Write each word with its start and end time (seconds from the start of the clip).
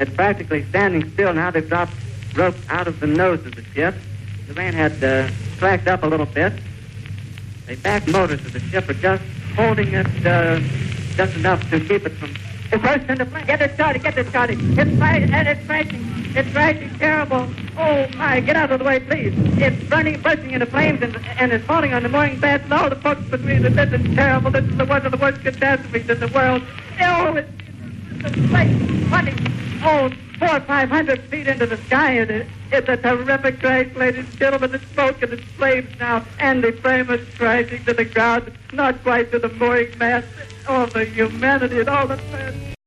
It's 0.00 0.12
practically 0.14 0.64
standing 0.70 1.08
still 1.10 1.34
now. 1.34 1.50
They've 1.50 1.68
dropped 1.68 1.92
rope 2.34 2.56
out 2.70 2.88
of 2.88 3.00
the 3.00 3.06
nose 3.06 3.44
of 3.44 3.54
the 3.54 3.62
ship. 3.62 3.94
The 4.48 4.54
rain 4.54 4.72
had 4.72 5.04
uh, 5.04 5.28
slacked 5.58 5.86
up 5.86 6.02
a 6.02 6.06
little 6.06 6.26
bit. 6.26 6.54
The 7.66 7.76
back 7.76 8.08
motors 8.08 8.44
of 8.44 8.52
the 8.52 8.60
ship 8.60 8.88
are 8.88 8.94
just 8.94 9.22
holding 9.54 9.92
it 9.92 10.26
uh, 10.26 10.58
just 11.14 11.36
enough 11.36 11.68
to 11.70 11.78
keep 11.80 12.06
it 12.06 12.12
from 12.12 12.30
it 12.72 12.82
burst 12.82 13.10
into 13.10 13.26
flames. 13.26 13.46
Get 13.46 13.58
this, 13.58 13.76
Charlie, 13.76 13.98
get 13.98 14.14
this, 14.14 14.30
Charlie. 14.32 14.54
It's 14.54 14.78
and 14.78 15.48
it's 15.48 15.66
crashing. 15.66 16.04
It's 16.36 16.52
crashing 16.52 16.90
terrible. 16.98 17.48
Oh 17.76 18.08
my, 18.16 18.40
get 18.40 18.54
out 18.54 18.70
of 18.70 18.78
the 18.78 18.84
way, 18.84 19.00
please. 19.00 19.34
It's 19.58 19.82
burning, 19.88 20.20
bursting 20.20 20.52
into 20.52 20.66
flames 20.66 21.02
and, 21.02 21.16
and 21.16 21.52
it's 21.52 21.64
falling 21.64 21.92
on 21.94 22.04
the 22.04 22.08
mooring 22.08 22.38
mast 22.38 22.64
and 22.64 22.72
all 22.72 22.88
the 22.88 22.96
folks 22.96 23.22
between 23.22 23.66
us. 23.66 23.74
This 23.74 24.00
is 24.00 24.14
terrible. 24.14 24.52
This 24.52 24.64
is 24.64 24.76
the 24.76 24.84
one 24.84 25.04
of 25.04 25.10
the 25.10 25.18
worst 25.18 25.40
catastrophes 25.42 26.08
in 26.08 26.20
the 26.20 26.28
world. 26.28 26.62
Oh, 27.00 27.34
it's, 27.34 27.50
it's 28.24 28.50
place 28.50 28.90
running, 29.10 29.36
oh, 29.82 30.10
four 30.38 30.56
or 30.56 30.60
five 30.60 30.88
hundred 30.88 31.20
feet 31.24 31.46
into 31.46 31.66
the 31.66 31.76
sky 31.84 32.12
and 32.12 32.30
it, 32.30 32.46
it's 32.72 32.88
a 32.88 32.96
terrific 32.96 33.60
crash, 33.60 33.94
ladies 33.96 34.26
and 34.26 34.38
gentlemen. 34.38 34.74
It's 34.74 34.86
smoke 34.92 35.22
and 35.22 35.32
it's 35.32 35.42
flames 35.52 35.88
now 35.98 36.24
and 36.38 36.62
the 36.62 36.72
frame 36.72 37.10
is 37.10 37.26
crashing 37.36 37.84
to 37.84 37.94
the 37.94 38.04
ground, 38.04 38.52
not 38.72 39.02
quite 39.02 39.30
to 39.32 39.38
the 39.38 39.48
mooring 39.48 39.96
mast. 39.98 40.26
All 40.68 40.86
the 40.86 41.04
humanity 41.04 41.80
and 41.80 41.88
all 41.88 42.06
the 42.06 42.79